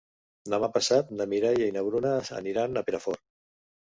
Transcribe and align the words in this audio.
Demà 0.53 0.69
passat 0.77 1.11
na 1.19 1.27
Mireia 1.33 1.67
i 1.71 1.75
na 1.77 1.83
Bruna 1.89 2.15
aniran 2.39 2.81
a 2.81 2.83
Perafort. 2.89 3.25